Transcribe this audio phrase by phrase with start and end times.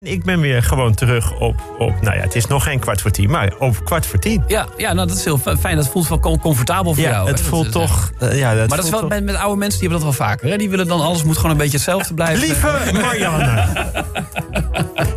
[0.00, 3.10] Ik ben weer gewoon terug op, op, nou ja, het is nog geen kwart voor
[3.10, 4.44] tien, maar op kwart voor tien.
[4.46, 5.76] Ja, ja nou, dat is heel fijn.
[5.76, 7.28] Dat voelt wel com- comfortabel voor Ja, jou.
[7.28, 7.44] het hè?
[7.44, 8.10] voelt is, toch...
[8.18, 10.26] eh, ja, Maar dat is wel toch- met, met oude mensen, die hebben dat wel
[10.26, 10.50] vaker.
[10.50, 10.56] Hè?
[10.56, 12.46] Die willen dan, alles moet gewoon een beetje hetzelfde blijven.
[12.46, 13.64] Lieve Marianne.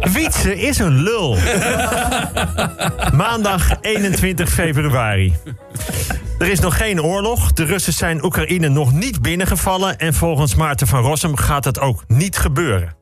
[0.13, 1.37] Wietse is een lul.
[3.23, 5.33] Maandag 21 februari.
[6.39, 7.51] Er is nog geen oorlog.
[7.53, 9.97] De Russen zijn Oekraïne nog niet binnengevallen.
[9.97, 12.99] En volgens Maarten van Rossum gaat het ook niet gebeuren.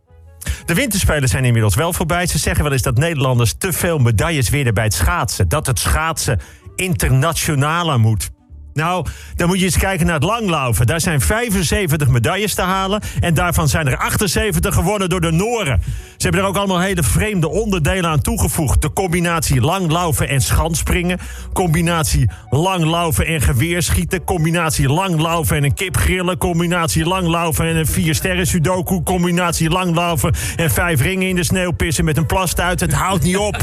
[0.65, 2.27] De winterspelen zijn inmiddels wel voorbij.
[2.27, 5.49] Ze zeggen wel eens dat Nederlanders te veel medailles winnen bij het schaatsen.
[5.49, 6.39] Dat het schaatsen
[6.75, 8.29] internationaler moet.
[8.73, 10.85] Nou, dan moet je eens kijken naar het langlaufen.
[10.85, 13.01] Daar zijn 75 medailles te halen.
[13.19, 15.81] En daarvan zijn er 78 gewonnen door de Noren.
[16.19, 18.81] Ze hebben er ook allemaal hele vreemde onderdelen aan toegevoegd.
[18.81, 21.19] De combinatie langlaufen en schanspringen.
[21.53, 24.23] Combinatie langlaufen en geweerschieten.
[24.23, 26.37] Combinatie langlaufen en een kip grillen.
[26.37, 29.03] Combinatie langlaufen en een vier sterren sudoku.
[29.03, 32.79] Combinatie langlaufen en vijf ringen in de sneeuw pissen met een plastuit.
[32.79, 33.57] Het houdt niet op.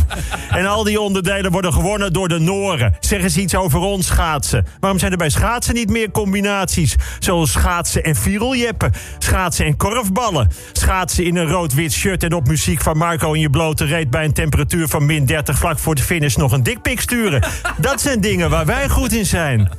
[0.51, 2.97] En al die onderdelen worden gewonnen door de Noren.
[3.01, 4.67] Zeg eens iets over ons schaatsen.
[4.81, 6.97] Waarom zijn er bij schaatsen niet meer combinaties?
[7.19, 8.93] Zoals schaatsen en viereljeppen.
[9.19, 10.51] Schaatsen en korfballen.
[10.73, 14.11] Schaatsen in een rood-wit shirt en op muziek van Marco in je blote reet...
[14.11, 17.45] bij een temperatuur van min 30 vlak voor de finish nog een dikpik sturen.
[17.79, 19.71] Dat zijn dingen waar wij goed in zijn.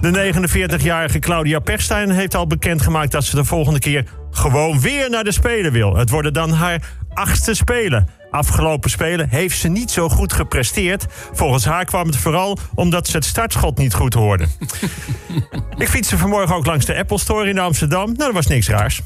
[0.00, 5.24] De 49-jarige Claudia Perstijn heeft al bekendgemaakt dat ze de volgende keer gewoon weer naar
[5.24, 5.96] de Spelen wil.
[5.96, 6.82] Het worden dan haar
[7.14, 8.08] achtste Spelen.
[8.30, 11.06] Afgelopen Spelen heeft ze niet zo goed gepresteerd.
[11.32, 14.46] Volgens haar kwam het vooral omdat ze het startschot niet goed hoorde.
[15.78, 18.04] Ik fietste vanmorgen ook langs de Apple Store in Amsterdam.
[18.04, 19.00] Nou, dat was niks raars.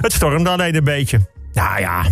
[0.00, 1.20] Het stormde alleen een beetje.
[1.56, 2.04] Nou ja,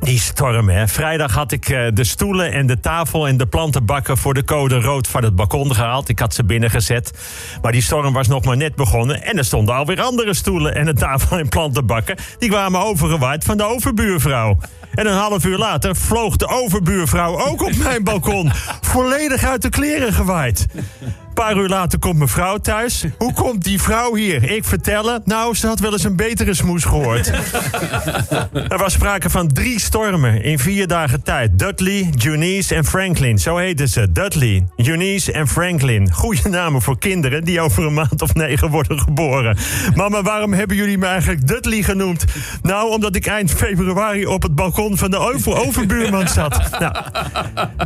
[0.00, 0.88] die storm, hè.
[0.88, 4.80] Vrijdag had ik eh, de stoelen en de tafel en de plantenbakken voor de code
[4.80, 6.08] rood van het balkon gehaald.
[6.08, 7.10] Ik had ze binnengezet.
[7.62, 9.22] Maar die storm was nog maar net begonnen.
[9.22, 12.16] En er stonden alweer andere stoelen en een tafel en plantenbakken.
[12.38, 14.58] Die kwamen overgewaaid van de overbuurvrouw.
[14.94, 18.50] En een half uur later vloog de overbuurvrouw ook op mijn balkon.
[18.80, 20.66] Volledig uit de kleren gewaaid.
[21.32, 23.04] Een paar uur later komt mevrouw thuis.
[23.18, 24.50] Hoe komt die vrouw hier?
[24.50, 25.22] Ik vertellen.
[25.24, 27.30] Nou, ze had wel eens een betere smoes gehoord.
[28.68, 31.58] Er was sprake van drie stormen in vier dagen tijd.
[31.58, 33.38] Dudley, Eunice en Franklin.
[33.38, 34.12] Zo heten ze.
[34.12, 36.12] Dudley, Eunice en Franklin.
[36.12, 39.56] Goede namen voor kinderen die over een maand of negen worden geboren.
[39.94, 42.24] Mama, waarom hebben jullie me eigenlijk Dudley genoemd?
[42.62, 46.78] Nou, omdat ik eind februari op het balkon van de over overbuurman zat.
[46.78, 46.94] Nou,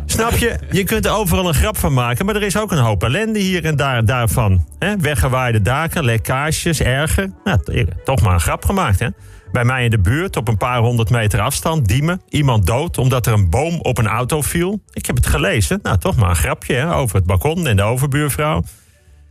[0.06, 0.58] snap je?
[0.70, 3.35] Je kunt er overal een grap van maken, maar er is ook een hoop ellende
[3.38, 4.66] hier en daar daarvan.
[4.78, 4.96] Hè?
[4.96, 7.30] Weggewaaide daken, lekkages, erger.
[7.44, 7.60] Nou,
[8.04, 9.08] toch maar een grap gemaakt, hè?
[9.52, 12.22] Bij mij in de buurt, op een paar honderd meter afstand, Diemen.
[12.28, 14.80] Iemand dood omdat er een boom op een auto viel.
[14.92, 15.78] Ik heb het gelezen.
[15.82, 18.62] Nou, toch maar een grapje hè, over het balkon en de overbuurvrouw.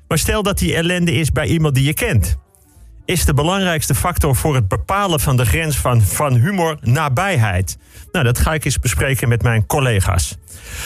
[0.07, 2.37] Maar stel dat die ellende is bij iemand die je kent.
[3.05, 7.77] Is de belangrijkste factor voor het bepalen van de grens van, van humor nabijheid?
[8.11, 10.37] Nou, dat ga ik eens bespreken met mijn collega's.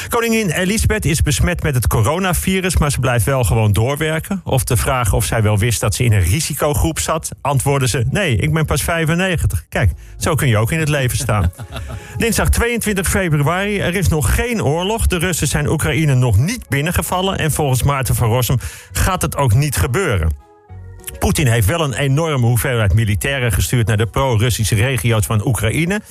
[0.10, 4.42] Koningin Elisabeth is besmet met het coronavirus, maar ze blijft wel gewoon doorwerken.
[4.44, 8.06] Of de vraag of zij wel wist dat ze in een risicogroep zat, antwoordde ze:
[8.10, 9.66] Nee, ik ben pas 95.
[9.70, 11.52] Kijk, zo kun je ook in het leven staan.
[12.18, 15.08] Dinsdag 22 februari, er is nog geen oorlog.
[15.08, 17.38] De Russen zijn Oekraïne nog niet binnengevallen.
[17.38, 18.58] En volgens Maarten van Rossum
[18.92, 20.49] gaat het ook niet gebeuren.
[21.20, 26.02] Poetin heeft wel een enorme hoeveelheid militairen gestuurd naar de pro-Russische regio's van Oekraïne.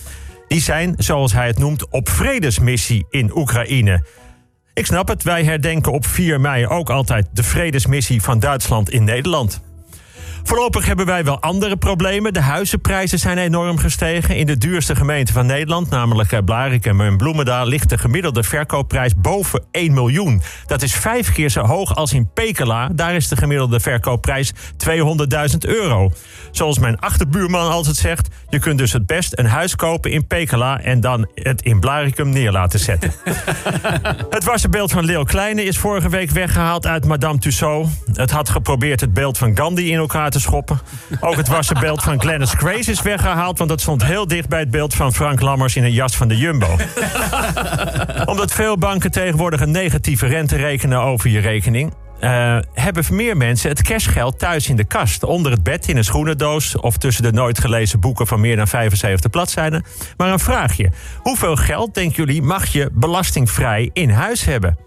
[0.48, 4.04] Die zijn, zoals hij het noemt, op vredesmissie in Oekraïne.
[4.74, 9.04] Ik snap het, wij herdenken op 4 mei ook altijd de vredesmissie van Duitsland in
[9.04, 9.60] Nederland.
[10.48, 12.32] Voorlopig hebben wij wel andere problemen.
[12.32, 14.36] De huizenprijzen zijn enorm gestegen.
[14.36, 19.12] In de duurste gemeente van Nederland, namelijk eh, Blarikum en Bloemendaal, ligt de gemiddelde verkoopprijs
[19.16, 20.42] boven 1 miljoen.
[20.66, 22.88] Dat is vijf keer zo hoog als in Pekela.
[22.92, 26.10] Daar is de gemiddelde verkoopprijs 200.000 euro.
[26.50, 30.80] Zoals mijn achterbuurman altijd zegt, je kunt dus het best een huis kopen in Pekela
[30.80, 33.12] en dan het in Blarikum neer laten zetten.
[34.30, 37.88] Het wassenbeeld van Leo Kleine is vorige week weggehaald uit Madame Tussaud.
[38.12, 40.80] Het had geprobeerd het beeld van Gandhi in elkaar te schoppen.
[41.20, 43.58] Ook het wassenbeeld van Glennis Grace is weggehaald...
[43.58, 46.28] want dat stond heel dicht bij het beeld van Frank Lammers in een jas van
[46.28, 46.76] de Jumbo.
[48.32, 51.92] Omdat veel banken tegenwoordig een negatieve rente rekenen over je rekening...
[52.20, 55.24] eh, hebben meer mensen het cashgeld thuis in de kast.
[55.24, 56.76] Onder het bed, in een schoenendoos...
[56.76, 59.84] of tussen de nooit gelezen boeken van meer dan 75 bladzijden.
[60.16, 60.90] Maar een vraagje.
[61.22, 64.86] Hoeveel geld, denken jullie, mag je belastingvrij in huis hebben?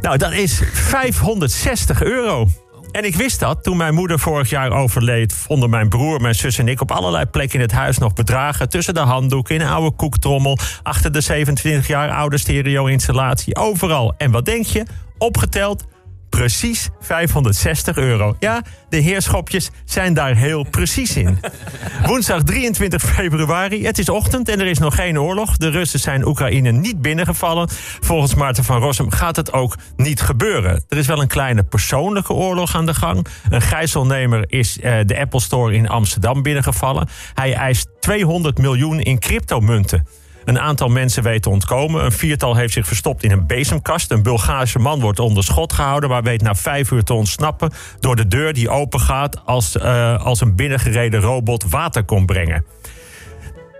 [0.00, 2.48] Nou, dat is 560 euro.
[2.94, 5.32] En ik wist dat toen mijn moeder vorig jaar overleed.
[5.32, 8.68] vonden mijn broer, mijn zus en ik op allerlei plekken in het huis nog bedragen.
[8.68, 10.58] Tussen de handdoeken, in een oude koektrommel.
[10.82, 13.56] achter de 27 jaar oude stereo-installatie.
[13.56, 14.14] Overal.
[14.18, 14.84] En wat denk je?
[15.18, 15.84] Opgeteld
[16.28, 18.36] precies 560 euro.
[18.38, 21.38] Ja, de heerschopjes zijn daar heel precies in.
[22.06, 25.56] Woensdag 23 februari, het is ochtend en er is nog geen oorlog.
[25.56, 27.68] De Russen zijn Oekraïne niet binnengevallen.
[28.00, 30.84] Volgens Maarten van Rossum gaat het ook niet gebeuren.
[30.88, 33.26] Er is wel een kleine persoonlijke oorlog aan de gang.
[33.48, 37.08] Een gijzelnemer is uh, de Apple Store in Amsterdam binnengevallen.
[37.34, 40.06] Hij eist 200 miljoen in cryptomunten.
[40.44, 42.04] Een aantal mensen weten te ontkomen.
[42.04, 44.10] Een viertal heeft zich verstopt in een bezemkast.
[44.10, 48.16] Een Bulgaarse man wordt onder schot gehouden, maar weet na vijf uur te ontsnappen door
[48.16, 52.64] de deur die open gaat als, uh, als een binnengereden robot water komt brengen.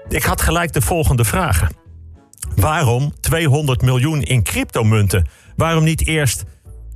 [0.08, 1.69] Ik had gelijk de volgende vragen.
[2.56, 5.26] Waarom 200 miljoen in cryptomunten?
[5.56, 6.44] Waarom niet eerst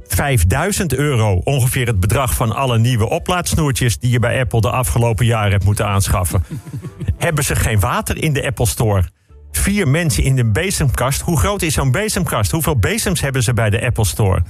[0.06, 5.26] 5000 euro, ongeveer het bedrag van alle nieuwe oplaadsnoertjes die je bij Apple de afgelopen
[5.26, 6.44] jaren hebt moeten aanschaffen?
[7.16, 9.04] Hebben ze geen water in de Apple Store?
[9.52, 11.20] Vier mensen in een bezemkast.
[11.20, 12.50] Hoe groot is zo'n bezemkast?
[12.50, 14.42] Hoeveel bezems hebben ze bij de Apple Store?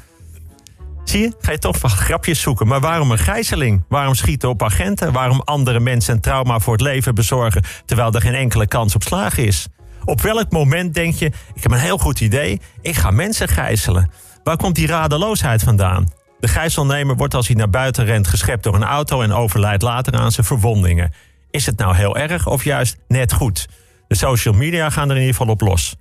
[1.04, 1.32] Zie je?
[1.40, 2.66] Ga je toch wat grapjes zoeken.
[2.66, 3.84] Maar waarom een gijzeling?
[3.88, 5.12] Waarom schieten op agenten?
[5.12, 7.62] Waarom andere mensen een trauma voor het leven bezorgen...
[7.84, 9.66] terwijl er geen enkele kans op slagen is?
[10.04, 12.60] Op welk moment denk je, ik heb een heel goed idee...
[12.80, 14.10] ik ga mensen gijzelen?
[14.44, 16.08] Waar komt die radeloosheid vandaan?
[16.40, 19.22] De gijzelnemer wordt als hij naar buiten rent geschept door een auto...
[19.22, 21.12] en overlijdt later aan zijn verwondingen.
[21.50, 23.68] Is het nou heel erg of juist net goed?
[24.08, 25.96] De social media gaan er in ieder geval op los.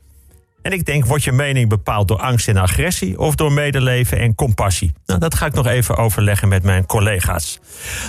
[0.62, 4.36] En ik denk, wordt je mening bepaald door angst en agressie of door medeleven en
[4.36, 4.94] compassie?
[5.06, 7.59] Nou, dat ga ik nog even overleggen met mijn collega's.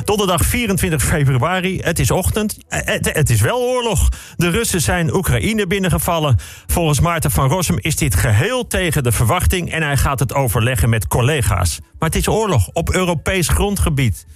[0.04, 2.58] Donderdag 24 februari, het is ochtend.
[2.68, 4.08] Eh, het, het, is wel oorlog.
[4.36, 6.36] De Russen zijn Oekraïne binnengevallen.
[6.66, 10.88] Volgens Maarten van Rossum is dit geheel tegen de verwachting en hij gaat het overleggen
[10.88, 11.78] met collega's.
[11.98, 14.26] Maar het is oorlog op Europees grondgebied.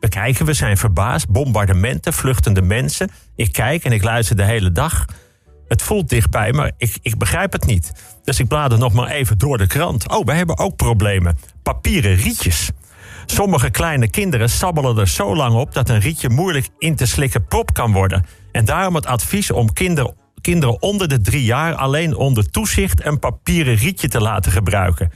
[0.00, 1.28] We kijken, we zijn verbaasd.
[1.28, 3.10] Bombardementen, vluchtende mensen.
[3.34, 5.04] Ik kijk en ik luister de hele dag.
[5.68, 7.92] Het voelt dichtbij, maar ik, ik begrijp het niet.
[8.24, 10.08] Dus ik blader nog maar even door de krant.
[10.08, 11.38] Oh, we hebben ook problemen.
[11.62, 12.70] Papieren rietjes.
[13.26, 17.46] Sommige kleine kinderen sabbelen er zo lang op dat een rietje moeilijk in te slikken
[17.46, 18.24] prop kan worden.
[18.52, 23.18] En daarom het advies om kinderen, kinderen onder de drie jaar alleen onder toezicht een
[23.18, 25.12] papieren rietje te laten gebruiken.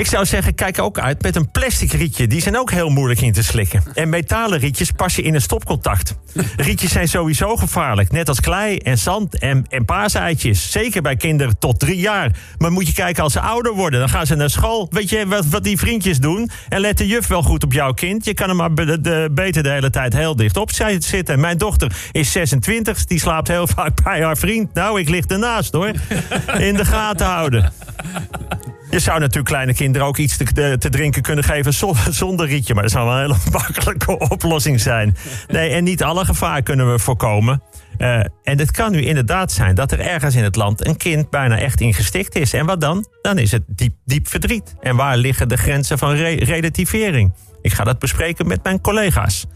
[0.00, 2.26] Ik zou zeggen, kijk ook uit met een plastic rietje.
[2.26, 3.82] Die zijn ook heel moeilijk in te slikken.
[3.94, 6.14] En metalen rietjes passen in een stopcontact.
[6.56, 8.12] Rietjes zijn sowieso gevaarlijk.
[8.12, 9.84] Net als klei en zand en, en.
[10.52, 12.30] Zeker bij kinderen tot drie jaar.
[12.58, 14.00] Maar moet je kijken als ze ouder worden.
[14.00, 14.86] Dan gaan ze naar school.
[14.90, 16.50] Weet je wat, wat die vriendjes doen?
[16.68, 18.24] En let de juf wel goed op jouw kind.
[18.24, 21.40] Je kan hem maar de, beter de hele tijd heel dicht op zitten.
[21.40, 23.04] Mijn dochter is 26.
[23.04, 24.74] Die slaapt heel vaak bij haar vriend.
[24.74, 25.92] Nou, ik lig ernaast hoor.
[26.58, 27.72] In de gaten houden.
[28.90, 31.72] Je zou natuurlijk kleine kinderen ook iets te, te drinken kunnen geven
[32.14, 32.74] zonder rietje.
[32.74, 35.16] Maar dat zou wel een hele makkelijke oplossing zijn.
[35.48, 37.62] Nee, en niet alle gevaar kunnen we voorkomen.
[37.98, 41.30] Uh, en het kan nu inderdaad zijn dat er ergens in het land een kind
[41.30, 42.52] bijna echt ingestikt is.
[42.52, 43.06] En wat dan?
[43.22, 44.74] Dan is het diep, diep verdriet.
[44.80, 47.32] En waar liggen de grenzen van re relativering?
[47.62, 49.46] Ik ga dat bespreken met mijn collega's.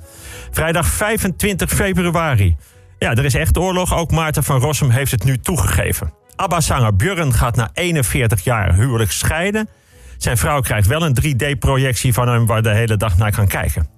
[0.51, 2.57] Vrijdag 25 februari.
[2.99, 3.95] Ja, er is echt oorlog.
[3.97, 6.13] Ook Maarten van Rossum heeft het nu toegegeven.
[6.37, 9.69] ABBA-zanger Björn gaat na 41 jaar huwelijk scheiden.
[10.19, 13.89] Zijn vrouw krijgt wel een 3D-projectie van hem waar de hele dag naar kan kijken.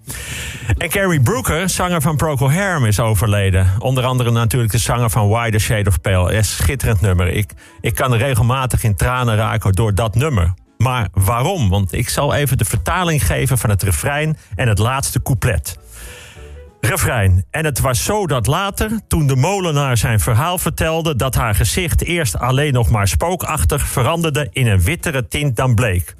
[0.78, 3.66] En Carrie Brooker, zanger van Procol Harum, is overleden.
[3.78, 6.42] Onder andere natuurlijk de zanger van Why the Shade of Pale.
[6.42, 7.28] Schitterend nummer.
[7.28, 7.50] Ik,
[7.80, 10.54] ik kan regelmatig in tranen raken door dat nummer.
[10.78, 11.68] Maar waarom?
[11.68, 15.78] Want ik zal even de vertaling geven van het refrein en het laatste couplet.
[16.88, 17.44] Refrein.
[17.50, 22.04] En het was zo dat later, toen de molenaar zijn verhaal vertelde, dat haar gezicht
[22.04, 26.14] eerst alleen nog maar spookachtig veranderde in een wittere tint dan bleek.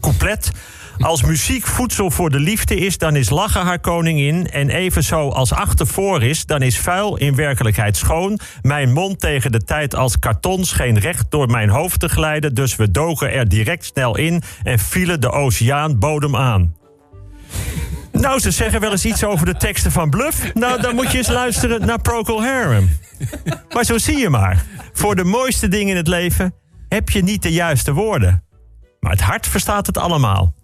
[0.00, 0.50] Couplet.
[0.98, 4.50] Als muziek voedsel voor de liefde is, dan is lachen haar koningin.
[4.50, 8.38] En evenzo als achtervoor is, dan is vuil in werkelijkheid schoon.
[8.62, 12.54] Mijn mond tegen de tijd als karton scheen recht door mijn hoofd te glijden.
[12.54, 16.81] Dus we dogen er direct snel in en vielen de oceaan bodem aan.
[18.22, 20.54] Nou, ze zeggen wel eens iets over de teksten van Bluff.
[20.54, 22.98] Nou, dan moet je eens luisteren naar Procol Harum.
[23.74, 24.64] Maar zo zie je maar.
[24.92, 26.54] Voor de mooiste dingen in het leven
[26.88, 28.44] heb je niet de juiste woorden.
[29.00, 30.54] Maar het hart verstaat het allemaal.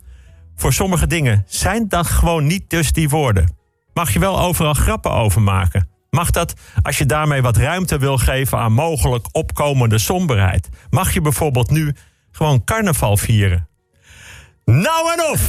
[0.56, 3.56] Voor sommige dingen zijn dat gewoon niet dus die woorden.
[3.92, 5.88] Mag je wel overal grappen over maken.
[6.10, 10.68] Mag dat als je daarmee wat ruimte wil geven aan mogelijk opkomende somberheid?
[10.90, 11.94] Mag je bijvoorbeeld nu
[12.30, 13.67] gewoon carnaval vieren?
[14.68, 15.40] Nou en of.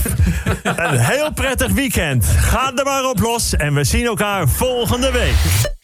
[0.64, 2.26] Een heel prettig weekend.
[2.26, 5.78] Ga er maar op los en we zien elkaar volgende week.